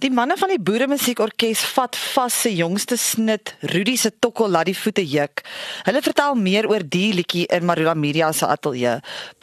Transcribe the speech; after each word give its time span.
Die 0.00 0.08
manne 0.08 0.32
van 0.40 0.48
die 0.48 0.56
Boere 0.56 0.86
Musiekorkes 0.88 1.60
vat 1.74 1.96
vas 2.14 2.32
se 2.40 2.48
jongste 2.56 2.96
snit, 2.96 3.50
Rudy 3.68 3.98
se 4.00 4.08
tokkel 4.16 4.48
laat 4.48 4.70
die 4.70 4.76
voete 4.78 5.02
juk. 5.04 5.42
Hulle 5.84 6.00
vertel 6.00 6.38
meer 6.40 6.64
oor 6.70 6.80
die 6.80 7.10
liedjie 7.18 7.42
in 7.52 7.66
Marula 7.68 7.92
Media 7.92 8.30
se 8.32 8.48
ateljee. 8.48 8.94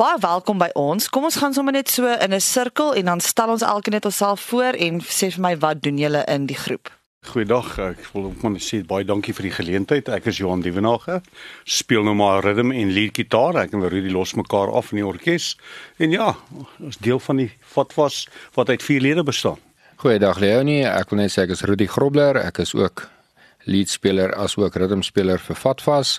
Baie 0.01 0.17
welkom 0.23 0.57
by 0.57 0.71
ons. 0.73 1.11
Kom 1.13 1.27
ons 1.29 1.37
gaan 1.37 1.53
sommer 1.53 1.77
net 1.77 1.93
so 1.93 2.09
in 2.09 2.33
'n 2.33 2.41
sirkel 2.41 2.95
en 2.97 3.05
dan 3.05 3.21
stel 3.21 3.53
ons 3.53 3.61
elkeen 3.61 3.93
net 3.93 4.05
onsself 4.05 4.41
voor 4.49 4.73
en 4.73 4.99
sê 5.01 5.29
vir 5.29 5.41
my 5.41 5.57
wat 5.57 5.83
doen 5.83 5.97
julle 5.97 6.23
in 6.25 6.47
die 6.47 6.57
groep? 6.57 6.89
Goeiedag, 7.27 7.77
ek 7.77 8.09
wil 8.13 8.33
net 8.49 8.61
sê 8.61 8.81
baie 8.83 9.05
dankie 9.05 9.33
vir 9.33 9.43
die 9.43 9.55
geleentheid. 9.63 10.09
Ek 10.09 10.25
is 10.25 10.37
Johan 10.37 10.61
Dievenage. 10.61 11.21
Speel 11.65 12.03
nou 12.03 12.15
maar 12.15 12.43
ritme 12.43 12.73
en 12.73 12.91
lead 12.91 13.13
gitaar. 13.13 13.55
Ek 13.55 13.73
en 13.73 13.87
Rudy 13.87 14.09
los 14.09 14.33
mekaar 14.33 14.73
af 14.73 14.91
in 14.91 14.97
die 14.97 15.05
orkes. 15.05 15.55
En 15.99 16.11
ja, 16.11 16.35
ons 16.79 16.97
deel 16.97 17.19
van 17.19 17.35
die 17.37 17.51
Fatwas 17.61 18.27
wat 18.55 18.69
uit 18.69 18.81
vier 18.81 19.01
lede 19.01 19.23
bestaan. 19.23 19.66
Goeiedag 19.97 20.37
Leonie, 20.37 20.83
ek 20.85 21.09
wil 21.09 21.23
net 21.23 21.31
sê 21.33 21.47
ek 21.47 21.55
is 21.55 21.63
Rudy 21.65 21.87
Grobler, 21.89 22.37
ek 22.37 22.59
is 22.61 22.75
ook 22.77 23.07
leadspeler 23.65 24.29
as 24.37 24.53
ook 24.53 24.75
ritmespeler 24.77 25.41
vir 25.41 25.57
Fatfas, 25.57 26.11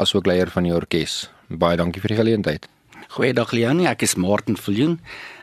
as 0.00 0.14
ook 0.16 0.24
leier 0.24 0.48
van 0.54 0.64
die 0.64 0.72
orkes. 0.72 1.26
Baie 1.52 1.76
dankie 1.76 2.00
vir 2.00 2.14
die 2.14 2.18
geleentheid. 2.22 2.70
Goeiedag 3.12 3.52
Leonie, 3.52 3.90
ek 3.92 4.06
is 4.08 4.16
Martin 4.16 4.56
Viljoen. 4.56 4.96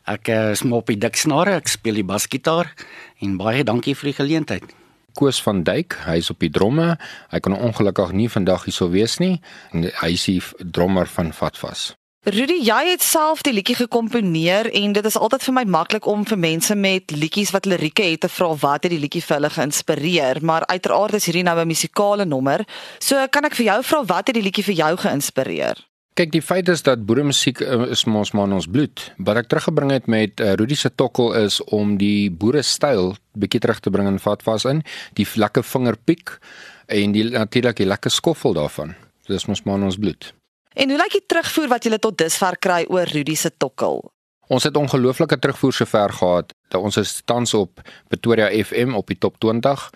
Ek 0.10 0.34
is 0.34 0.66
mop 0.66 0.90
die 0.90 0.98
diksnare, 0.98 1.54
ek 1.62 1.70
speel 1.70 2.02
die 2.02 2.08
basgitaar 2.10 2.74
en 3.22 3.38
baie 3.38 3.62
dankie 3.62 3.94
vir 3.94 4.10
die 4.10 4.18
geleentheid. 4.24 4.74
Koos 5.14 5.38
van 5.46 5.62
Duyk, 5.62 6.02
hy's 6.10 6.34
op 6.34 6.42
die 6.42 6.50
dromme. 6.50 6.96
Hy 7.30 7.46
kon 7.46 7.54
ongelukkig 7.54 8.18
nie 8.18 8.26
vandag 8.26 8.66
hier 8.66 8.82
sou 8.82 8.90
wees 8.90 9.22
nie. 9.22 9.36
Hy 9.70 10.16
is 10.18 10.26
die 10.26 10.40
drummer 10.66 11.06
van 11.06 11.30
Fatfas. 11.30 11.92
Rudy, 12.24 12.56
jy 12.64 12.86
het 12.88 13.02
self 13.04 13.42
die 13.44 13.52
liedjie 13.52 13.76
gekomponeer 13.76 14.70
en 14.80 14.94
dit 14.96 15.08
is 15.10 15.18
altyd 15.20 15.44
vir 15.44 15.54
my 15.58 15.64
maklik 15.68 16.06
om 16.08 16.22
vir 16.24 16.38
mense 16.40 16.76
met 16.80 17.12
liedjies 17.12 17.50
wat 17.52 17.66
lirieke 17.68 18.06
het 18.06 18.22
te 18.24 18.30
vra 18.32 18.54
wat 18.62 18.86
het 18.86 18.94
die 18.94 19.00
liedjie 19.02 19.20
vir 19.26 19.36
hulle 19.36 19.50
geïnspireer, 19.52 20.38
maar 20.40 20.64
uiteraard 20.72 21.18
is 21.18 21.26
hierdie 21.28 21.44
nou 21.44 21.58
'n 21.60 21.68
musikale 21.68 22.24
nommer. 22.24 22.64
So 23.00 23.28
kan 23.28 23.44
ek 23.44 23.56
vir 23.56 23.66
jou 23.66 23.84
vra 23.84 24.06
wat 24.06 24.28
het 24.28 24.36
die 24.36 24.44
liedjie 24.44 24.64
vir 24.64 24.76
jou 24.76 24.96
geïnspireer? 24.98 25.76
Kyk, 26.16 26.32
die 26.32 26.42
feit 26.42 26.70
is 26.70 26.82
dat 26.82 27.06
boere 27.06 27.24
musiek 27.24 27.60
eh, 27.60 27.92
is 27.92 28.06
mos 28.06 28.32
maar 28.32 28.46
in 28.46 28.54
ons 28.54 28.68
bloed. 28.68 29.12
Wat 29.18 29.38
ek 29.38 29.48
teruggebring 29.48 29.92
het 29.92 30.08
met 30.08 30.40
uh, 30.40 30.54
Rudy 30.54 30.76
se 30.76 30.96
tokkel 30.96 31.34
is 31.34 31.60
om 31.64 31.98
die 31.98 32.32
boere 32.32 32.62
styl 32.62 33.18
bietjie 33.34 33.60
terug 33.60 33.80
te 33.80 33.90
bring 33.90 34.08
in 34.08 34.20
Fatvas 34.20 34.64
in, 34.64 34.82
die 35.14 35.28
lekker 35.36 35.64
vingerpiek 35.64 36.40
en 36.88 37.12
die 37.12 37.30
natuurlik 37.30 37.76
die 37.76 37.86
lekker 37.86 38.12
skoffel 38.12 38.54
daarvan. 38.54 38.96
Dis 39.28 39.46
mos 39.46 39.64
maar 39.64 39.76
in 39.76 39.84
ons 39.84 39.98
bloed. 39.98 40.34
En 40.74 40.90
hoe 40.90 40.98
lyk 40.98 41.12
die 41.12 41.26
terugvoer 41.26 41.68
wat 41.68 41.84
julle 41.84 42.00
tot 42.00 42.18
dusver 42.18 42.58
kry 42.58 42.84
oor 42.90 43.06
Rudy 43.06 43.36
se 43.36 43.52
tokkel? 43.58 44.02
Ons 44.48 44.64
het 44.64 44.78
ongelooflike 44.78 45.40
terugvoer 45.40 45.74
sover 45.74 46.14
gehad 46.14 46.54
ons 46.78 46.98
is 46.98 47.22
tans 47.26 47.54
op 47.54 47.82
Pretoria 48.10 48.50
FM 48.50 48.96
op 48.98 49.08
die 49.12 49.18
top 49.18 49.38
20, 49.44 49.90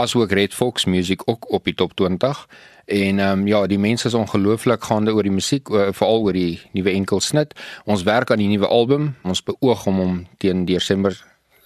asook 0.00 0.32
Red 0.32 0.54
Fox 0.54 0.84
Music 0.84 1.22
ook 1.28 1.50
op 1.52 1.64
die 1.64 1.74
top 1.74 1.94
20. 1.94 2.46
En 2.86 3.18
ehm 3.18 3.38
um, 3.38 3.46
ja, 3.46 3.66
die 3.66 3.78
mense 3.78 4.08
is 4.08 4.14
ongelooflik 4.14 4.84
gaande 4.84 5.14
oor 5.14 5.22
die 5.22 5.32
musiek, 5.32 5.68
veral 5.70 6.26
oor 6.26 6.36
die 6.36 6.60
nuwe 6.72 6.90
enkelsnit. 6.90 7.54
Ons 7.84 8.02
werk 8.02 8.30
aan 8.30 8.42
die 8.42 8.50
nuwe 8.50 8.68
album. 8.68 9.14
Ons 9.22 9.42
beoog 9.42 9.86
om 9.86 9.98
hom 9.98 10.20
teen 10.38 10.64
Desember 10.64 11.16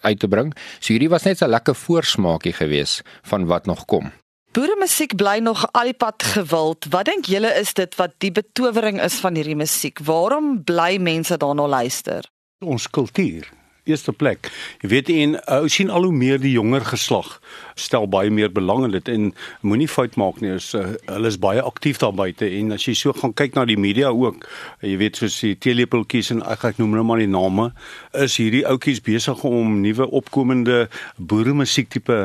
uit 0.03 0.19
te 0.19 0.28
bring. 0.28 0.55
So 0.78 0.92
hierdie 0.92 1.10
was 1.10 1.25
net 1.25 1.42
'n 1.42 1.50
lekker 1.50 1.75
voorsmaakie 1.75 2.53
gewees 2.53 3.03
van 3.22 3.47
wat 3.47 3.66
nog 3.66 3.84
kom. 3.84 4.12
Boere 4.59 4.75
musiek 4.75 5.12
bly 5.14 5.37
nog 5.39 5.61
al 5.70 5.92
die 5.92 5.95
pad 5.95 6.25
gewild. 6.33 6.89
Wat 6.91 7.06
dink 7.06 7.28
julle 7.31 7.53
is 7.61 7.70
dit 7.78 7.92
wat 7.95 8.17
die 8.19 8.33
betowering 8.34 8.98
is 8.98 9.20
van 9.23 9.39
hierdie 9.39 9.55
musiek? 9.55 10.03
Waarom 10.03 10.65
bly 10.67 10.97
mense 10.98 11.37
daarna 11.39 11.69
luister? 11.70 12.27
Ons 12.67 12.89
kultuur 12.91 13.47
eerste 13.87 14.12
plek. 14.12 14.50
Jy 14.83 14.91
weet 14.92 15.12
en 15.15 15.37
uh, 15.39 15.61
ons 15.62 15.78
sien 15.78 15.91
al 15.95 16.09
hoe 16.09 16.15
meer 16.15 16.42
die 16.42 16.56
jonger 16.56 16.83
geslag 16.91 17.39
stel 17.81 18.09
baie 18.11 18.31
meer 18.31 18.51
belang 18.53 18.84
in 18.84 18.93
dit 18.97 19.09
en 19.09 19.31
moenie 19.67 19.89
fout 19.89 20.19
maak 20.21 20.43
nie. 20.45 20.53
Is 20.59 20.75
uh, 20.77 20.84
hulle 21.09 21.31
is 21.31 21.39
baie 21.41 21.62
aktief 21.65 22.01
daar 22.03 22.12
buite 22.12 22.45
en 22.59 22.75
as 22.77 22.84
jy 22.84 22.95
so 22.98 23.15
gaan 23.17 23.33
kyk 23.33 23.57
na 23.57 23.65
die 23.69 23.79
media 23.81 24.12
ook, 24.12 24.44
jy 24.84 24.97
weet 25.00 25.21
soos 25.21 25.39
die 25.41 25.55
teelepeltjies 25.56 26.33
en 26.34 26.43
ek 26.44 26.67
ek 26.72 26.83
noem 26.83 26.99
nou 26.99 27.06
maar 27.09 27.22
die 27.22 27.31
name, 27.31 27.71
is 28.12 28.37
hierdie 28.41 28.65
ouetjies 28.69 29.00
besig 29.05 29.44
om 29.49 29.78
nuwe 29.81 30.09
opkomende 30.21 30.88
boere 31.17 31.56
musiek 31.56 31.88
tipe 31.88 32.19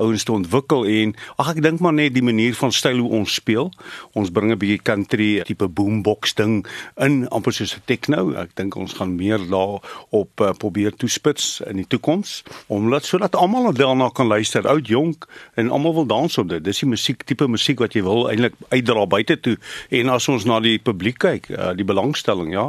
ouens 0.00 0.24
te 0.24 0.32
ontwikkel 0.32 0.86
en 0.88 1.14
ag 1.36 1.52
ek 1.54 1.62
dink 1.64 1.84
maar 1.84 1.96
net 1.96 2.14
die 2.16 2.24
manier 2.24 2.56
van 2.56 2.72
styl 2.72 3.02
hoe 3.02 3.12
ons 3.20 3.36
speel. 3.36 3.68
Ons 4.16 4.32
bring 4.32 4.52
'n 4.52 4.58
bietjie 4.58 4.80
country 4.80 5.42
tipe 5.44 5.68
boombox 5.68 6.34
ding 6.34 6.64
in 6.96 7.28
amper 7.28 7.52
soos 7.52 7.76
'n 7.76 7.84
techno. 7.84 8.32
Ek 8.32 8.56
dink 8.56 8.76
ons 8.76 8.96
gaan 8.96 9.16
meer 9.16 9.38
daar 9.50 9.84
op 10.10 10.40
uh, 10.40 10.52
probeer 10.56 10.96
toe 10.96 11.10
toespits 11.10 11.60
in 11.66 11.80
die 11.80 11.88
toekoms 11.90 12.42
omdat 12.70 13.04
sodat 13.04 13.34
almal 13.34 13.72
daarna 13.74 14.10
kan 14.14 14.28
luister, 14.30 14.66
oud, 14.68 14.86
jonk 15.00 15.26
en 15.60 15.70
almal 15.72 15.94
wil 15.94 16.06
dans 16.06 16.38
op 16.38 16.48
dit. 16.52 16.64
Dis 16.64 16.82
die 16.84 16.88
musiek 16.90 17.24
tipe 17.28 17.48
musiek 17.48 17.80
wat 17.80 17.96
jy 17.96 18.04
wil 18.06 18.28
eintlik 18.30 18.56
uitdra 18.70 19.06
buite 19.10 19.38
toe. 19.40 19.56
En 20.00 20.12
as 20.14 20.28
ons 20.28 20.46
na 20.48 20.60
die 20.64 20.78
publiek 20.78 21.18
kyk, 21.20 21.50
uh, 21.50 21.72
die 21.76 21.86
belangstelling, 21.86 22.52
ja, 22.54 22.66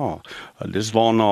dis 0.72 0.92
waarna 0.96 1.30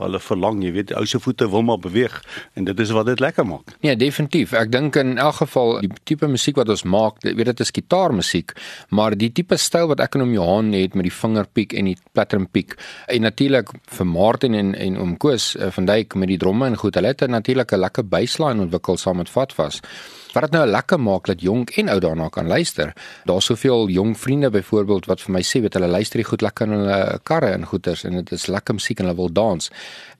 hulle 0.00 0.20
verlang, 0.22 0.62
jy 0.64 0.72
weet, 0.76 0.94
ou 0.96 1.04
se 1.08 1.20
voete 1.22 1.48
wil 1.52 1.64
maar 1.66 1.80
beweeg 1.82 2.16
en 2.56 2.66
dit 2.68 2.80
is 2.82 2.92
wat 2.94 3.08
dit 3.10 3.22
lekker 3.22 3.46
maak. 3.46 3.74
Ja, 3.84 3.94
definitief. 3.98 4.54
Ek 4.56 4.70
dink 4.72 4.96
in 5.00 5.16
elk 5.22 5.40
geval 5.42 5.80
die 5.84 5.92
tipe 6.08 6.28
musiek 6.30 6.58
wat 6.60 6.70
ons 6.72 6.84
maak, 6.88 7.20
jy 7.24 7.34
weet 7.36 7.52
dit 7.52 7.64
is 7.64 7.72
gitaarmusiek, 7.74 8.54
maar 8.96 9.16
die 9.18 9.30
tipe 9.34 9.58
styl 9.60 9.90
wat 9.92 10.02
ek 10.04 10.18
en 10.18 10.26
om 10.26 10.34
Johan 10.34 10.72
het 10.76 10.96
met 10.98 11.08
die 11.08 11.14
vingerpiek 11.14 11.74
en 11.76 11.90
die 11.92 11.96
platterpiek 12.16 12.76
en 13.12 13.26
natuurlik 13.26 13.72
vir 13.98 14.08
Martin 14.08 14.54
en 14.54 14.74
en 14.76 14.98
oom 15.00 15.16
Koos 15.20 15.54
uh, 15.56 15.70
van 15.74 15.88
Duyk 15.88 16.14
met 16.14 16.30
die 16.32 16.38
dromme 16.40 16.66
en 16.70 16.78
goed. 16.80 16.94
Hulle 16.98 17.12
het 17.14 17.26
natuurlik 17.26 17.72
'n 17.72 17.80
lekker 17.80 18.04
baseline 18.08 18.62
ontwikkel 18.62 18.96
saam 18.96 19.16
met 19.16 19.28
Fatvas. 19.28 19.80
Wat 20.36 20.50
dit 20.50 20.52
nou 20.58 20.66
lekker 20.68 21.00
maak 21.00 21.30
dat 21.30 21.40
jonk 21.40 21.70
en 21.80 21.88
oud 21.88 22.02
daarna 22.04 22.26
kan 22.28 22.46
luister. 22.46 22.90
Daar's 23.24 23.46
soveel 23.48 23.88
jong 23.88 24.18
vriende 24.20 24.50
byvoorbeeld 24.52 25.06
wat 25.08 25.22
vir 25.24 25.32
my 25.32 25.40
sê 25.40 25.62
weet 25.64 25.78
hulle 25.78 25.88
luister 25.88 26.20
die 26.20 26.26
goed 26.28 26.44
lekker 26.44 26.68
in 26.68 26.74
hulle 26.76 26.98
karre 27.24 27.54
en 27.56 27.64
goeters 27.64 28.02
en 28.04 28.18
dit 28.18 28.32
is 28.36 28.44
lekker 28.52 28.76
musiek 28.76 29.00
en 29.00 29.08
hulle 29.08 29.16
wil 29.16 29.32
dans. 29.32 29.70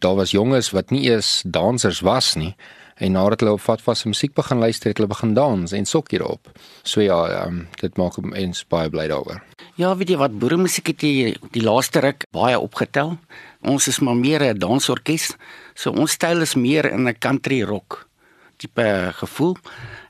Daar 0.01 0.17
was 0.17 0.33
jonges 0.33 0.71
wat 0.73 0.95
nie 0.95 1.03
eens 1.11 1.43
dansers 1.45 2.01
was 2.01 2.33
nie. 2.41 2.55
En 2.97 3.13
nadat 3.13 3.45
hulle 3.45 3.53
op 3.59 3.61
Fatvas 3.61 4.01
se 4.01 4.09
musiek 4.09 4.33
begin 4.33 4.59
luister, 4.65 4.89
het 4.89 5.03
hulle 5.03 5.13
begin 5.13 5.37
dans 5.37 5.77
en 5.77 5.85
sok 5.85 6.11
hierop. 6.17 6.49
So 6.83 7.05
ja, 7.05 7.21
um, 7.45 7.67
dit 7.83 8.01
maak 8.01 8.17
mens 8.25 8.65
baie 8.73 8.89
bly 8.89 9.05
daaroor. 9.13 9.45
Ja, 9.77 9.93
weet 10.01 10.15
jy 10.15 10.17
wat 10.17 10.41
boere 10.41 10.57
musiek 10.57 10.95
het 10.95 11.05
die, 11.05 11.37
die 11.53 11.67
laaste 11.69 12.01
ruk 12.01 12.25
baie 12.33 12.57
opgetel. 12.57 13.19
Ons 13.61 13.93
is 13.93 14.01
maar 14.01 14.17
meer 14.17 14.49
'n 14.49 14.59
dansorkes. 14.59 15.37
So 15.75 15.93
ons 15.93 16.17
styl 16.17 16.41
is 16.41 16.57
meer 16.57 16.89
in 16.89 17.05
'n 17.05 17.19
country 17.21 17.61
rock 17.63 18.07
tipe 18.57 19.11
gevoel. 19.13 19.57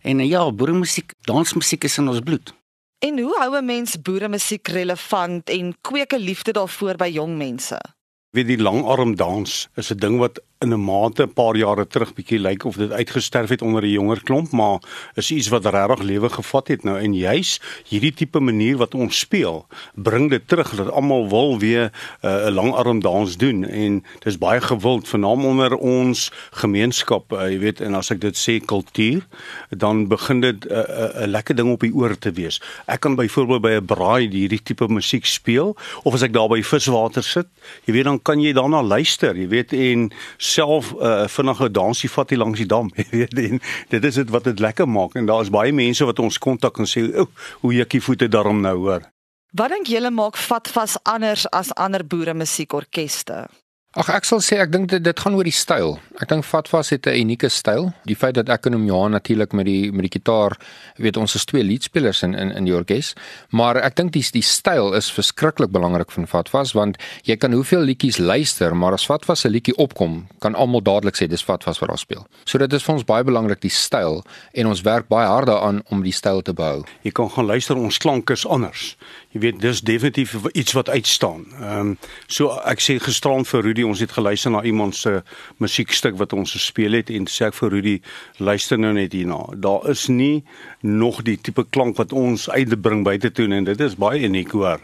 En 0.02 0.26
ja, 0.26 0.52
boere 0.52 0.72
musiek, 0.72 1.12
dansmusiek 1.20 1.84
is 1.84 1.98
in 1.98 2.08
ons 2.08 2.20
bloed. 2.20 2.54
En 2.98 3.18
hoe 3.18 3.36
hou 3.38 3.56
'n 3.56 3.64
mens 3.64 4.00
boere 4.02 4.28
musiek 4.28 4.68
relevant 4.68 5.50
en 5.50 5.74
kweek 5.80 6.12
'n 6.12 6.26
liefde 6.28 6.52
daarvoor 6.52 6.96
by 6.96 7.10
jong 7.12 7.36
mense? 7.36 7.78
Wie 8.30 8.44
die 8.44 8.58
langarm 8.58 9.14
dans 9.16 9.68
is 9.74 9.90
'n 9.92 9.98
ding 9.98 10.18
wat 10.18 10.40
in 10.58 10.72
'n 10.72 10.84
mate 10.84 11.22
'n 11.22 11.32
paar 11.32 11.56
jare 11.56 11.86
terug 11.86 12.14
bietjie 12.14 12.38
lyk 12.38 12.64
of 12.64 12.76
dit 12.76 12.90
uitgesterf 12.90 13.48
het 13.48 13.62
onder 13.62 13.82
'n 13.82 13.90
jonger 13.90 14.22
klomp, 14.22 14.50
maar 14.50 14.78
is 15.14 15.30
iets 15.30 15.48
wat 15.48 15.66
regtig 15.66 16.02
lewe 16.02 16.28
gevat 16.28 16.68
het 16.68 16.84
nou 16.84 16.98
en 16.98 17.14
juis 17.14 17.60
hierdie 17.88 18.14
tipe 18.14 18.40
manier 18.40 18.76
wat 18.76 18.94
ons 18.94 19.18
speel, 19.18 19.66
bring 19.94 20.30
dit 20.30 20.48
terug 20.48 20.76
dat 20.76 20.90
almal 20.90 21.28
wil 21.28 21.58
weer 21.58 21.92
uh, 22.22 22.30
'n 22.30 22.48
uh, 22.48 22.54
langarm 22.54 23.00
dans 23.00 23.36
doen 23.36 23.64
en 23.64 24.04
dis 24.18 24.38
baie 24.38 24.60
gewild 24.60 25.08
veral 25.08 25.44
onder 25.44 25.76
ons 25.76 26.32
gemeenskap, 26.50 27.32
uh, 27.32 27.50
jy 27.50 27.58
weet 27.58 27.80
en 27.80 27.94
as 27.94 28.10
ek 28.10 28.20
dit 28.20 28.36
sê 28.36 28.64
kultuur, 28.64 29.26
dan 29.70 30.08
begin 30.08 30.40
dit 30.40 30.64
'n 30.64 30.72
uh, 30.72 30.78
uh, 30.78 31.22
uh, 31.22 31.26
lekker 31.26 31.54
ding 31.54 31.72
op 31.72 31.80
die 31.80 31.94
oor 31.94 32.18
te 32.18 32.32
wees. 32.32 32.60
Ek 32.86 33.00
kan 33.00 33.14
byvoorbeeld 33.14 33.62
by 33.62 33.70
'n 33.70 33.84
braai 33.84 34.28
hierdie 34.28 34.62
tipe 34.62 34.88
musiek 34.88 35.26
speel 35.26 35.76
of 36.02 36.14
as 36.14 36.22
ek 36.22 36.32
daar 36.32 36.48
by 36.48 36.62
viswater 36.62 37.22
sit, 37.22 37.46
jy 37.84 37.92
weet 37.92 38.04
dan 38.04 38.22
kan 38.22 38.40
jy 38.40 38.52
daarna 38.52 38.82
luister, 38.82 39.36
jy 39.36 39.48
weet 39.48 39.72
en 39.72 40.10
self 40.46 40.92
'n 40.94 41.02
uh, 41.02 41.26
vinnige 41.28 41.70
dansie 41.70 42.10
vat 42.10 42.30
hier 42.30 42.38
langs 42.38 42.58
die 42.58 42.68
dam, 42.68 42.90
jy 42.96 43.06
weet 43.10 43.38
en 43.38 43.60
dit 43.88 44.04
is 44.04 44.14
dit 44.14 44.30
wat 44.30 44.44
dit 44.44 44.58
lekker 44.60 44.88
maak 44.88 45.15
en 45.15 45.26
daar 45.26 45.42
is 45.42 45.50
baie 45.50 45.72
mense 45.72 46.04
wat 46.04 46.18
ons 46.18 46.38
kontak 46.38 46.78
en 46.78 46.86
sê, 46.86 47.06
"O, 47.18 47.28
hoe 47.60 47.72
jukkie 47.74 48.03
voete 48.03 48.28
daarom 48.28 48.60
nou 48.60 48.76
hoor." 48.76 49.03
Wat 49.56 49.71
dink 49.71 49.86
julle 49.86 50.10
maak 50.10 50.36
Fatvas 50.36 50.98
anders 51.03 51.47
as 51.50 51.74
ander 51.74 52.06
boere 52.06 52.34
musiekorkeste? 52.34 53.47
Ag 53.97 54.10
ek 54.13 54.27
sal 54.28 54.43
sê 54.45 54.59
ek 54.60 54.69
dink 54.69 54.91
dit 54.93 55.01
dit 55.01 55.21
gaan 55.25 55.33
oor 55.39 55.47
die 55.48 55.54
styl. 55.57 55.95
Ek 56.21 56.28
dink 56.28 56.45
Fatvas 56.45 56.91
het 56.93 57.07
'n 57.09 57.16
unieke 57.16 57.48
styl. 57.48 57.95
Die 58.04 58.15
feit 58.15 58.34
dat 58.34 58.51
ek 58.51 58.66
en 58.66 58.75
hom 58.75 58.84
Johan 58.84 59.13
natuurlik 59.13 59.53
met 59.54 59.65
die 59.65 59.91
met 59.91 60.04
die 60.04 60.21
gitaar, 60.21 60.53
weet 60.98 61.16
ons 61.16 61.34
is 61.34 61.47
twee 61.47 61.65
leadspelers 61.65 62.22
in 62.22 62.34
in 62.34 62.53
in 62.53 62.65
die 62.65 62.75
orkes, 62.75 63.15
maar 63.51 63.77
ek 63.77 63.97
dink 63.97 64.13
die 64.13 64.25
die 64.33 64.43
styl 64.43 64.93
is 64.93 65.10
verskriklik 65.10 65.71
belangrik 65.71 66.10
van 66.10 66.27
Fatvas 66.27 66.72
want 66.75 66.98
jy 67.25 67.37
kan 67.37 67.53
hoeveel 67.53 67.81
liedjies 67.81 68.19
luister, 68.19 68.77
maar 68.77 68.93
as 68.93 69.07
Fatvas 69.07 69.47
'n 69.47 69.51
liedjie 69.51 69.77
opkom, 69.77 70.27
kan 70.41 70.54
almal 70.54 70.83
dadelik 70.83 71.16
sê 71.16 71.27
dis 71.27 71.43
Fatvas 71.43 71.78
wat 71.78 71.89
daar 71.89 71.98
speel. 71.98 72.27
So 72.45 72.59
dit 72.59 72.72
is 72.72 72.83
vir 72.83 72.95
ons 72.95 73.04
baie 73.04 73.25
belangrik 73.25 73.60
die 73.60 73.71
styl 73.71 74.25
en 74.53 74.66
ons 74.66 74.83
werk 74.83 75.09
baie 75.09 75.27
hard 75.27 75.47
daaraan 75.47 75.83
om 75.89 76.03
die 76.03 76.13
styl 76.13 76.43
te 76.43 76.53
behou. 76.53 76.84
Jy 77.03 77.13
kan 77.13 77.31
gaan 77.31 77.47
luister 77.47 77.77
ons 77.77 77.98
klank 77.98 78.31
is 78.31 78.47
anders. 78.47 78.97
Jy 79.33 79.41
weet 79.41 79.60
dis 79.60 79.81
definitief 79.81 80.37
iets 80.53 80.72
wat 80.72 80.89
uitstaan. 80.89 81.47
Ehm 81.60 81.81
um, 81.81 81.98
so 82.27 82.60
ek 82.65 82.81
sê 82.81 82.98
gisterand 83.01 83.48
vir 83.48 83.63
Rudy 83.63 83.85
ons 83.86 84.03
het 84.03 84.12
geluister 84.12 84.50
na 84.50 84.62
iemand 84.62 84.97
se 84.97 85.22
musiekstuk 85.62 86.18
wat 86.21 86.33
ons 86.33 86.53
gespeel 86.56 86.98
het 86.98 87.10
en 87.10 87.28
sê 87.30 87.48
ek 87.48 87.56
vir 87.60 87.72
Rudy 87.72 87.94
luister 88.38 88.78
nou 88.78 88.92
net 88.97 89.15
hierna. 89.16 89.41
Daar 89.54 89.88
is 89.91 90.06
nie 90.09 90.44
nog 90.83 91.22
die 91.27 91.38
tipe 91.41 91.65
klank 91.71 91.97
wat 91.97 92.12
ons 92.12 92.48
uitbring 92.50 93.04
buite 93.06 93.33
toe 93.33 93.48
en 93.48 93.65
dit 93.65 93.80
is 93.80 93.97
baie 93.97 94.22
uniek 94.27 94.53
hoor. 94.53 94.80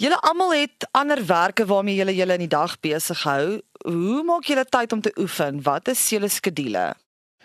Julle 0.00 0.16
almal 0.24 0.54
het 0.56 0.86
ander 0.96 1.20
werke 1.26 1.66
waarmee 1.66 1.98
julle 1.98 2.14
julle 2.16 2.38
in 2.38 2.46
die 2.46 2.54
dag 2.54 2.78
besig 2.80 3.22
hou. 3.28 3.60
Hoe 3.84 4.22
maak 4.24 4.48
julle 4.48 4.64
tyd 4.64 4.92
om 4.92 5.00
te 5.04 5.12
oefen? 5.20 5.62
Wat 5.62 5.88
is 5.92 6.08
julle 6.08 6.28
skedules? 6.28 6.96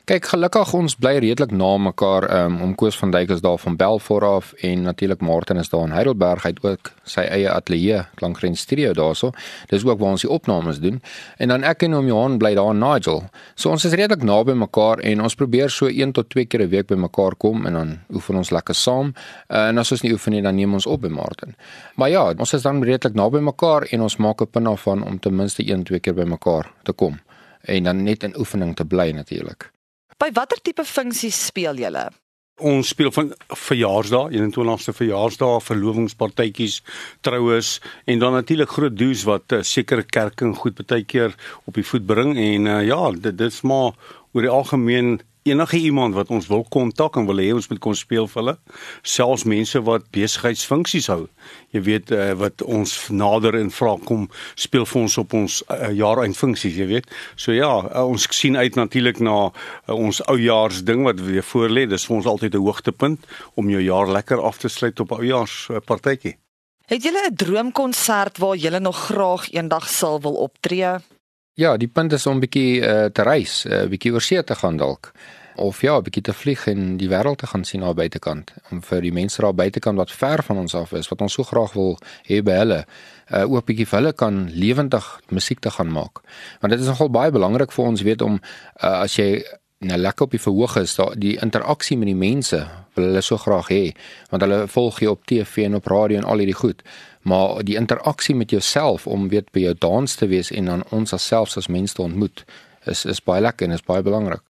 Kyk, 0.06 0.28
gelukkig 0.30 0.69
ons 0.78 0.94
bly 1.02 1.16
redelik 1.18 1.50
na 1.50 1.72
mekaar. 1.81 2.28
Um, 2.30 2.60
om 2.62 2.75
Koos 2.78 2.94
van 3.02 3.10
Duyk 3.10 3.31
is 3.34 3.40
daar 3.42 3.57
van 3.57 3.75
Belfort 3.75 4.24
af 4.24 4.52
en 4.62 4.84
natuurlik 4.86 5.22
Martin 5.25 5.57
is 5.57 5.72
daar 5.72 5.88
in 5.88 5.96
Heidelberg. 5.98 6.44
Hy 6.46 6.52
het 6.54 6.60
ook 6.62 6.92
sy 7.10 7.24
eie 7.25 7.50
ateljee, 7.50 8.04
Klankgrens 8.22 8.62
Studio 8.62 8.94
daarso. 8.94 9.31
Dis 9.72 9.81
ook 9.81 9.98
waar 9.98 10.13
ons 10.13 10.22
die 10.22 10.30
opnames 10.30 10.78
doen. 10.80 11.02
En 11.42 11.50
dan 11.50 11.66
ek 11.66 11.88
en 11.88 11.98
oom 11.98 12.06
Johan 12.06 12.38
bly 12.38 12.54
daar 12.54 12.69
in 12.75 12.84
Nigel. 12.86 13.24
So 13.57 13.74
ons 13.74 13.88
is 13.90 13.98
redelik 13.98 14.22
naby 14.22 14.54
mekaar 14.54 15.02
en 15.02 15.25
ons 15.25 15.40
probeer 15.42 15.74
so 15.74 15.90
1 15.90 16.13
tot 16.13 16.30
2 16.30 16.46
keer 16.46 16.68
'n 16.68 16.69
week 16.69 16.88
by 16.94 17.02
mekaar 17.07 17.34
kom 17.36 17.66
en 17.66 17.74
dan 17.74 18.00
oefen 18.13 18.36
ons 18.36 18.52
lekker 18.52 18.75
saam. 18.75 19.13
Uh, 19.50 19.68
en 19.74 19.78
as 19.78 19.92
ons 19.92 20.02
nie 20.02 20.13
oefen 20.13 20.34
nie, 20.34 20.42
dan 20.42 20.56
neem 20.56 20.74
ons 20.74 20.86
op 20.86 21.02
by 21.02 21.10
Martin. 21.10 21.56
Maar 21.96 22.10
ja, 22.10 22.34
ons 22.38 22.54
is 22.54 22.62
dan 22.62 22.84
redelik 22.84 23.16
naby 23.16 23.40
mekaar 23.40 23.88
en 23.90 24.02
ons 24.02 24.18
maak 24.18 24.42
'n 24.42 24.48
punt 24.52 24.66
daarvan 24.66 25.04
om 25.04 25.19
ten 25.19 25.36
minste 25.36 25.63
1 25.63 25.84
2 25.84 26.00
keer 26.00 26.13
by 26.13 26.30
mekaar 26.30 26.72
te 26.84 26.94
kom 26.94 27.19
en 27.62 27.84
dan 27.84 28.04
net 28.04 28.24
in 28.24 28.38
oefening 28.38 28.75
te 28.75 28.86
bly 28.86 29.12
natuurlik. 29.12 29.75
By 30.16 30.30
watter 30.32 30.62
tipe 30.64 30.86
funksies 30.88 31.36
speel 31.50 31.76
julle? 31.76 32.06
Ons 32.64 32.94
speel 32.94 33.12
van 33.12 33.34
verjaarsdae, 33.52 34.30
21ste 34.40 34.94
verjaarsdae, 34.96 35.58
verlovingspartytjies, 35.60 36.78
troues 37.28 37.72
en 38.08 38.22
dan 38.24 38.38
natuurlik 38.38 38.72
groot 38.72 38.96
do's 38.96 39.26
wat 39.28 39.52
uh, 39.52 39.60
sekere 39.60 40.06
kerke 40.08 40.54
goed 40.56 40.80
baie 40.80 41.04
keer 41.04 41.36
op 41.68 41.76
die 41.76 41.84
voet 41.84 42.08
bring 42.08 42.32
en 42.40 42.70
uh, 42.72 42.80
ja, 42.88 43.02
dit 43.12 43.36
dit's 43.36 43.60
maar 43.68 43.92
oor 44.32 44.48
die 44.48 44.54
algemeen 44.54 45.18
enige 45.45 45.77
iemand 45.77 46.15
wat 46.18 46.31
ons 46.33 46.47
wil 46.50 46.63
kontak 46.74 47.18
en 47.19 47.27
wil 47.30 47.38
hê 47.38 47.51
ons 47.53 47.68
moet 47.69 47.80
kon 47.81 47.95
speel 47.97 48.25
vir 48.31 48.42
hulle 48.42 48.53
selfs 49.06 49.44
mense 49.45 49.81
wat 49.86 50.07
besigheidsfunksies 50.15 51.09
hou. 51.13 51.27
Jy 51.75 51.81
weet 51.86 52.13
uh, 52.15 52.31
wat 52.39 52.63
ons 52.65 52.95
nader 53.13 53.57
en 53.59 53.69
vra 53.69 53.94
kom 54.09 54.25
speel 54.57 54.88
vir 54.89 55.01
ons 55.03 55.18
op 55.21 55.36
ons 55.38 55.59
uh, 55.69 55.92
jaareindfunksies 55.94 56.80
jy 56.81 56.88
weet. 56.95 57.12
So 57.38 57.53
ja 57.53 57.69
uh, 57.83 58.07
ons 58.09 58.25
sien 58.33 58.57
uit 58.57 58.80
natuurlik 58.80 59.21
na 59.21 59.38
uh, 59.45 59.94
ons 59.94 60.24
oujaars 60.25 60.81
ding 60.88 61.06
wat 61.06 61.21
weer 61.21 61.45
voor 61.45 61.69
lê. 61.69 61.86
Dis 61.89 62.07
vir 62.09 62.18
ons 62.18 62.31
altyd 62.33 62.57
'n 62.57 62.65
hoogtepunt 62.65 63.30
om 63.53 63.69
jou 63.69 63.83
jaar 63.86 64.09
lekker 64.09 64.42
af 64.42 64.57
te 64.57 64.69
sluit 64.69 65.00
op 65.00 65.13
oujaars 65.19 65.68
uh, 65.69 65.77
partytjie 65.77 66.39
het 66.86 67.03
julle 67.03 67.21
'n 67.30 67.36
droomkonsert 67.36 68.38
waar 68.38 68.56
julle 68.56 68.80
nog 68.80 68.97
graag 69.09 69.50
eendag 69.51 69.89
sal 69.89 70.21
wil 70.21 70.33
optree 70.33 70.97
Ja, 71.56 71.78
die 71.78 71.88
punt 71.88 72.13
is 72.13 72.25
om 72.28 72.36
'n 72.36 72.40
bietjie 72.44 72.81
uh, 72.84 73.06
te 73.06 73.24
reis, 73.24 73.63
'n 73.63 73.72
uh, 73.72 73.88
bietjie 73.88 74.12
oor 74.12 74.22
see 74.22 74.44
te 74.44 74.56
gaan 74.56 74.78
dalk 74.78 75.12
of 75.56 75.81
ja, 75.81 75.98
'n 75.98 76.04
bietjie 76.04 76.22
te 76.22 76.34
vlieg 76.34 76.68
en 76.68 76.98
die 76.98 77.07
wêreld 77.07 77.38
te 77.38 77.48
gaan 77.48 77.63
sien 77.63 77.84
aan 77.84 77.96
buitekant. 77.96 78.52
Om 78.72 78.81
vir 78.84 79.02
die 79.02 79.12
mense 79.12 79.42
daar 79.42 79.56
buitekant 79.56 79.98
wat 79.98 80.12
ver 80.12 80.44
van 80.44 80.57
ons 80.57 80.75
af 80.75 80.92
is, 80.92 81.07
wat 81.07 81.22
ons 81.22 81.34
so 81.34 81.44
graag 81.44 81.74
wil 81.74 81.98
hê 82.28 82.42
by 82.44 82.52
hulle, 82.52 82.86
uh, 83.31 83.52
ook 83.52 83.63
'n 83.63 83.66
bietjie 83.66 83.88
vir 83.88 84.00
hulle 84.00 84.13
kan 84.13 84.50
lewendig 84.52 85.22
musiek 85.30 85.60
te 85.60 85.72
gaan 85.72 85.92
maak. 85.92 86.19
Want 86.60 86.74
dit 86.74 86.81
is 86.81 86.88
nogal 86.88 87.10
baie 87.10 87.31
belangrik 87.31 87.72
vir 87.72 87.86
ons 87.86 88.02
weet 88.02 88.22
om 88.22 88.34
uh, 88.34 89.00
as 89.02 89.16
jy 89.16 89.44
nou 89.80 89.98
lekker 89.98 90.25
op 90.25 90.31
die 90.31 90.40
verhoog 90.40 90.75
is, 90.75 90.96
daar 90.96 91.16
die 91.16 91.38
interaksie 91.42 91.98
met 91.98 92.07
die 92.07 92.16
mense 92.16 92.68
wil 92.95 93.09
hulle 93.09 93.21
so 93.21 93.38
graag 93.38 93.69
hê, 93.69 93.83
want 94.30 94.42
hulle 94.42 94.68
volg 94.68 95.00
jou 95.00 95.12
op 95.12 95.25
TV 95.25 95.65
en 95.65 95.75
op 95.75 95.88
radio 95.88 96.18
en 96.18 96.24
al 96.24 96.44
hierdie 96.44 96.62
goed 96.62 96.81
maar 97.25 97.63
die 97.63 97.75
interaksie 97.75 98.36
met 98.36 98.50
jouself 98.50 99.07
om 99.07 99.30
weet 99.30 99.51
by 99.51 99.63
jou 99.63 99.75
dans 99.80 100.15
te 100.15 100.27
wees 100.30 100.51
en 100.51 100.65
dan 100.69 100.83
ons 100.94 101.13
asself 101.13 101.57
as 101.57 101.68
mense 101.68 101.97
te 101.97 102.01
ontmoet 102.01 102.44
is 102.86 103.06
is 103.06 103.21
baie 103.25 103.42
lekker 103.42 103.65
en 103.65 103.74
is 103.74 103.86
baie 103.86 104.06
belangrik. 104.06 104.44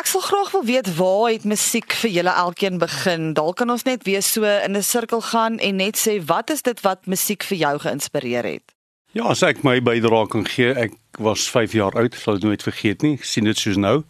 Ek 0.00 0.08
sal 0.08 0.24
graag 0.24 0.50
wil 0.54 0.64
weet 0.64 0.88
waar 0.96 1.26
het 1.28 1.44
musiek 1.44 1.92
vir 2.00 2.10
julle 2.10 2.32
elkeen 2.44 2.78
begin? 2.80 3.34
Dalk 3.36 3.58
kan 3.60 3.70
ons 3.70 3.84
net 3.84 4.06
weer 4.08 4.22
so 4.22 4.48
in 4.48 4.76
'n 4.76 4.82
sirkel 4.82 5.20
gaan 5.20 5.58
en 5.58 5.76
net 5.76 5.96
sê 5.96 6.24
wat 6.24 6.50
is 6.50 6.62
dit 6.62 6.80
wat 6.80 7.06
musiek 7.06 7.42
vir 7.42 7.58
jou 7.58 7.78
geïnspireer 7.78 8.44
het? 8.44 8.72
Ja, 9.12 9.28
as 9.28 9.42
ek 9.42 9.62
my 9.62 9.80
bydrae 9.80 10.28
kan 10.28 10.46
gee, 10.48 10.72
ek 10.72 10.92
was 11.18 11.50
5 11.50 11.72
jaar 11.72 11.92
oud, 11.92 12.14
sal 12.14 12.34
dit 12.34 12.42
nooit 12.42 12.62
vergeet 12.62 13.02
nie. 13.02 13.12
Ek 13.12 13.24
sien 13.24 13.44
dit 13.44 13.58
soos 13.58 13.76
nou 13.76 14.04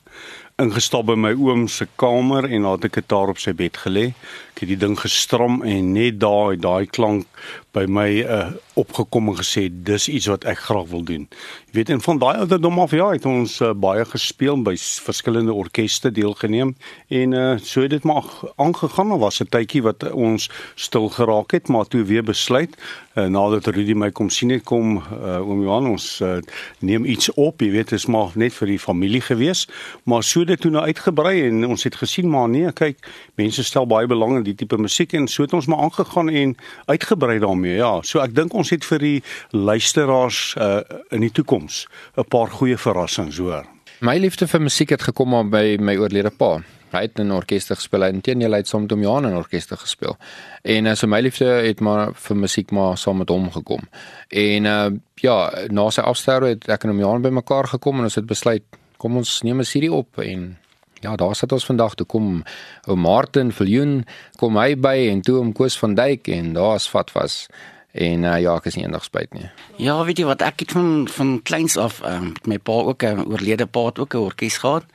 ingestap 0.61 1.07
by 1.09 1.17
my 1.17 1.33
oom 1.33 1.67
se 1.69 1.87
kamer 2.01 2.47
en 2.47 2.67
laat 2.67 2.85
ek 2.87 3.01
dit 3.01 3.09
daar 3.11 3.33
op 3.33 3.41
sy 3.41 3.55
bed 3.57 3.79
gelê. 3.83 4.11
Ek 4.53 4.63
het 4.63 4.71
die 4.71 4.79
ding 4.79 4.99
gestram 5.01 5.63
en 5.67 5.93
net 5.97 6.21
daai 6.21 6.61
daai 6.61 6.87
klank 6.87 7.27
by 7.73 7.87
my 7.89 8.09
uh, 8.21 8.51
opgekom 8.77 9.31
en 9.33 9.39
gesê 9.39 9.65
dis 9.73 10.11
iets 10.13 10.29
wat 10.29 10.45
ek 10.45 10.61
graag 10.69 10.91
wil 10.91 11.05
doen. 11.09 11.25
Jy 11.71 11.79
weet 11.79 11.93
en 11.95 12.05
van 12.05 12.21
daai 12.21 12.43
ouderdom 12.45 12.83
af 12.85 12.93
ja, 12.93 13.09
het 13.15 13.27
ons 13.27 13.57
uh, 13.65 13.73
baie 13.73 14.05
gespeel 14.05 14.61
by 14.63 14.77
verskillende 14.77 15.57
orkeste 15.57 16.13
deelgeneem 16.13 16.75
en 17.09 17.33
uh, 17.33 17.47
so 17.65 17.81
het 17.87 17.97
dit 17.97 18.05
maar 18.05 18.29
aangegaan. 18.61 19.17
Was 19.19 19.41
'n 19.41 19.49
tydjie 19.49 19.83
wat 19.89 20.05
ons 20.13 20.51
stil 20.77 21.09
geraak 21.09 21.57
het, 21.57 21.69
maar 21.69 21.89
toe 21.89 22.05
weer 22.05 22.23
besluit 22.25 22.77
uh, 23.15 23.27
nadat 23.27 23.67
Rudy 23.67 23.95
my 23.99 24.11
kom 24.11 24.31
sien 24.33 24.53
het 24.55 24.65
kom 24.69 24.97
uh, 25.01 25.41
oom 25.41 25.63
Johan 25.65 25.91
ons 25.93 26.07
uh, 26.25 26.39
neem 26.81 27.05
iets 27.09 27.33
op, 27.35 27.63
jy 27.63 27.71
weet, 27.75 27.93
dit 27.93 28.01
is 28.01 28.09
maar 28.11 28.33
net 28.39 28.55
vir 28.57 28.73
die 28.75 28.81
familie 28.81 29.23
gewees, 29.25 29.67
maar 30.05 30.23
so 30.23 30.45
dit 30.45 30.61
toe 30.61 30.71
nou 30.71 30.83
uitgebrei 30.85 31.49
en 31.49 31.67
ons 31.67 31.85
het 31.85 31.97
gesien 32.01 32.29
maar 32.31 32.49
nee, 32.49 32.73
kyk, 32.73 32.99
mense 33.41 33.65
stel 33.65 33.87
baie 33.87 34.07
belang 34.07 34.37
in 34.41 34.47
die 34.47 34.57
tipe 34.59 34.79
musiek 34.81 35.15
en 35.19 35.29
so 35.29 35.47
het 35.47 35.53
ons 35.53 35.67
maar 35.71 35.85
aangegaan 35.87 36.29
en 36.29 36.57
uitgebrei 36.87 37.39
daarmee. 37.39 37.77
Ja, 37.79 38.01
so 38.03 38.23
ek 38.25 38.35
dink 38.35 38.55
ons 38.55 38.73
het 38.75 38.85
vir 38.85 38.99
die 38.99 39.23
luisteraars 39.51 40.55
uh 40.59 40.81
in 41.13 41.21
die 41.21 41.33
toekoms 41.33 41.87
'n 42.17 42.25
paar 42.29 42.51
goeie 42.51 42.77
verrassings 42.77 43.39
hoor. 43.39 43.67
My 44.01 44.17
liefde 44.19 44.47
vir 44.49 44.61
musiek 44.61 44.91
het 44.91 45.03
gekom 45.03 45.51
by 45.51 45.77
my 45.79 45.97
oorlede 45.97 46.31
pa. 46.31 46.63
Hy 46.93 47.01
het 47.07 47.19
in 47.19 47.29
'n 47.29 47.33
orkester 47.33 47.77
gespeel 47.77 48.05
en 48.05 48.21
teen 48.21 48.41
hy 48.41 48.57
het 48.57 48.69
saam 48.69 48.83
met 48.83 48.91
hom 48.91 49.03
Johan 49.03 49.27
in 49.27 49.33
'n 49.33 49.37
orkester 49.37 49.77
gespeel. 49.77 50.17
En 50.63 50.87
uh, 50.87 50.95
so 50.95 51.07
my 51.07 51.21
liefde 51.21 51.45
het 51.45 51.81
maar 51.81 52.13
vir 52.15 52.37
musiek 52.37 52.71
maar 52.71 52.99
saam 52.99 53.17
met 53.17 53.29
hom 53.29 53.51
gekom. 53.51 53.81
En 54.29 54.65
uh 54.65 54.91
ja, 55.15 55.53
na 55.71 55.91
sy 55.91 56.01
afsterwe 56.01 56.49
het 56.49 56.69
ek 56.69 56.83
en 56.83 56.91
hom 56.91 56.99
Johan 56.99 57.23
bymekaar 57.23 57.69
gekom 57.69 57.99
en 57.99 58.05
ons 58.05 58.15
het 58.15 58.27
besluit 58.27 58.63
kom 59.03 59.19
ons 59.19 59.41
neem 59.43 59.61
'n 59.61 59.67
CD 59.67 59.91
op 59.91 60.19
en 60.19 60.57
Ja, 61.03 61.17
daar 61.17 61.35
sit 61.35 61.53
ons 61.53 61.65
vandag 61.67 61.95
toe 61.99 62.07
kom 62.07 62.45
ou 62.87 62.97
Martin 62.97 63.53
Viljoen 63.53 64.05
kom 64.39 64.57
hy 64.57 64.77
by 64.79 65.09
en 65.11 65.23
toe 65.27 65.41
om 65.41 65.53
Koos 65.53 65.75
van 65.79 65.97
Duyk 65.99 66.29
en 66.29 66.53
daar's 66.55 66.87
vat 66.93 67.11
was 67.13 67.49
en 67.93 68.23
uh, 68.23 68.37
ja, 68.41 68.55
ek 68.55 68.69
is 68.71 68.77
nie 68.79 68.85
eendag 68.85 69.05
spyt 69.05 69.35
nie. 69.35 69.49
Ja, 69.83 69.99
weet 70.07 70.23
jy 70.23 70.29
wat 70.29 70.45
ek 70.47 70.63
het 70.63 70.73
van 70.73 71.09
van 71.11 71.41
kleins 71.43 71.77
af 71.77 71.99
um, 72.07 72.31
met 72.33 72.47
my 72.47 72.59
pa 72.59 72.73
ook 72.73 73.03
'n 73.03 73.27
oorlede 73.27 73.67
pa 73.67 73.85
het 73.91 73.99
ook 73.99 74.15
'n 74.15 74.25
orkes 74.31 74.59
gehad. 74.63 74.87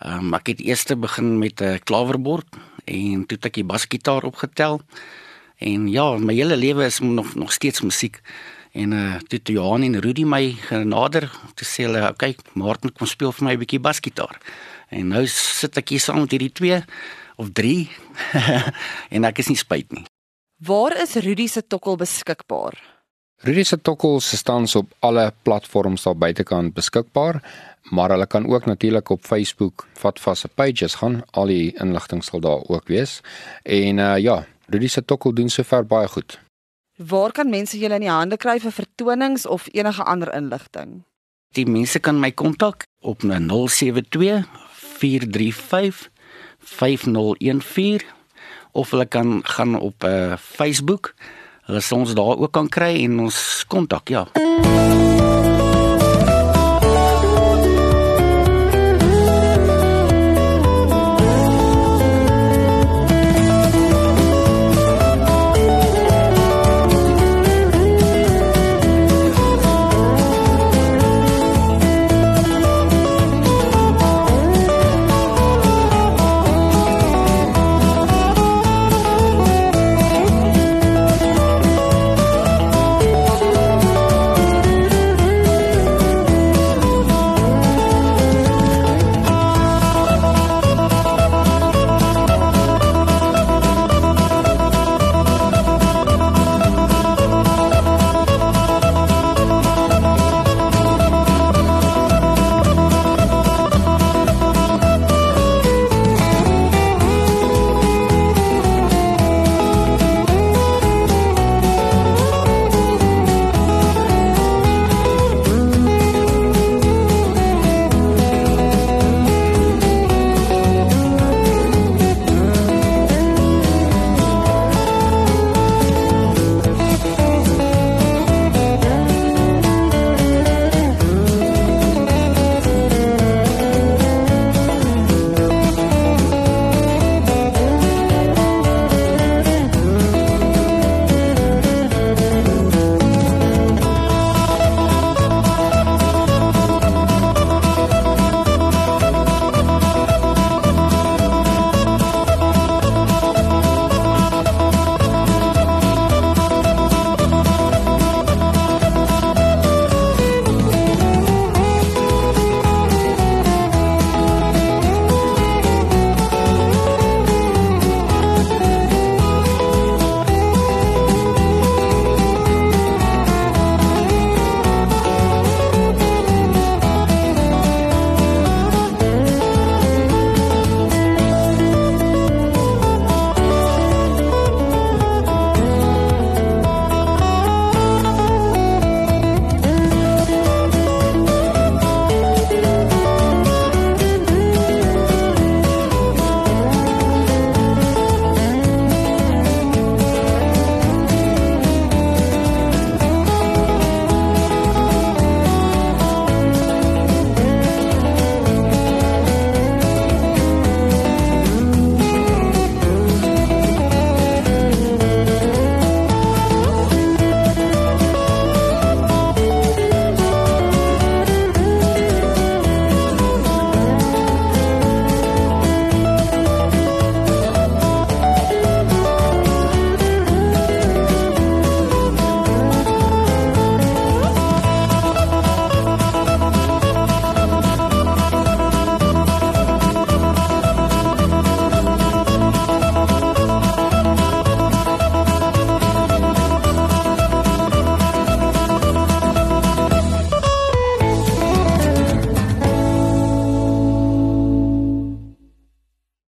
Um, 0.00 0.34
ek 0.34 0.46
het 0.46 0.60
eers 0.60 0.84
begin 0.84 1.38
met 1.38 1.60
'n 1.60 1.78
klaverbord 1.84 2.48
en 2.84 3.26
toe 3.26 3.36
het 3.36 3.44
ek 3.44 3.54
die 3.54 3.64
basgitaar 3.64 4.24
opgetel. 4.24 4.80
En 5.58 5.88
ja, 5.88 6.16
my 6.18 6.34
hele 6.34 6.56
lewe 6.56 6.84
is 6.84 6.98
nog 6.98 7.34
nog 7.34 7.52
steeds 7.52 7.80
musiek. 7.80 8.20
En 8.72 8.92
uh 8.96 9.18
toe 9.28 9.42
toe 9.42 9.54
Johan 9.54 9.82
en 9.82 10.00
Rudy 10.00 10.24
my 10.24 10.52
genader, 10.68 11.28
toe 11.54 11.66
sê 11.66 11.84
hulle, 11.84 12.00
"Oké, 12.00 12.12
okay, 12.12 12.36
Martin 12.54 12.92
kom 12.92 13.06
speel 13.06 13.32
vir 13.32 13.44
my 13.44 13.52
'n 13.52 13.58
bietjie 13.58 13.80
basgitaar." 13.80 14.40
En 14.88 15.08
nou 15.08 15.26
sit 15.26 15.76
ek 15.76 15.88
hier 15.88 16.00
saam 16.00 16.20
met 16.20 16.30
hierdie 16.30 16.52
twee 16.52 16.84
of 17.36 17.52
drie 17.52 17.90
en 19.14 19.24
ek 19.24 19.38
is 19.38 19.48
nie 19.48 19.56
spyt 19.56 19.92
nie. 19.92 20.04
Waar 20.62 20.94
is 21.02 21.14
Rudy 21.14 21.46
se 21.46 21.62
tokkel 21.66 21.96
beskikbaar? 21.96 22.76
Rudy 23.42 23.64
se 23.64 23.80
tokkel 23.80 24.20
se 24.20 24.36
staan 24.36 24.68
op 24.78 24.92
alle 25.00 25.32
platforms 25.42 26.02
daar 26.02 26.16
buitekant 26.16 26.74
beskikbaar, 26.74 27.42
maar 27.90 28.10
hulle 28.10 28.26
kan 28.26 28.46
ook 28.46 28.66
natuurlik 28.66 29.10
op 29.10 29.24
Facebook 29.26 29.86
vat 29.98 30.20
vas 30.20 30.40
se 30.40 30.48
pages 30.48 30.94
gaan. 30.94 31.22
Al 31.30 31.46
die 31.46 31.72
inligting 31.82 32.22
sal 32.24 32.40
daar 32.40 32.62
ook 32.68 32.88
wees. 32.88 33.20
En 33.62 33.98
uh 33.98 34.18
ja, 34.18 34.46
Rudy 34.66 34.86
se 34.86 35.04
tokkel 35.04 35.34
doen 35.34 35.50
sover 35.50 35.86
baie 35.86 36.08
goed. 36.08 36.38
Waar 36.96 37.32
kan 37.32 37.48
mense 37.50 37.78
julle 37.78 37.94
in 37.94 38.04
die 38.04 38.12
hande 38.12 38.36
kry 38.36 38.58
vir 38.60 38.72
vertonings 38.72 39.46
of 39.46 39.68
enige 39.72 40.04
ander 40.04 40.32
inligting? 40.34 41.02
Die 41.56 41.66
mense 41.66 42.00
kan 42.00 42.20
my 42.20 42.30
kontak 42.32 42.84
op 43.00 43.24
072 43.24 44.44
435 45.00 46.10
5014 46.58 48.06
of 48.72 48.90
hulle 48.90 49.06
kan 49.06 49.40
gaan 49.44 49.78
op 49.80 50.04
uh, 50.04 50.36
Facebook. 50.36 51.14
Hulle 51.68 51.80
sal 51.80 51.98
ons 51.98 52.14
daar 52.14 52.36
ook 52.38 52.52
kan 52.52 52.68
kry 52.68 53.04
en 53.04 53.20
ons 53.28 53.64
kontak, 53.68 54.08
ja. 54.08 54.26
Mm. 54.32 55.01